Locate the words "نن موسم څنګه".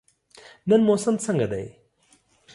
0.67-1.47